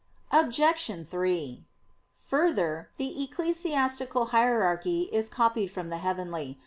[0.31, 0.91] Obj.
[1.07, 1.63] 3:
[2.25, 6.59] Further, the ecclesiastical hierarchy is copied from the heavenly.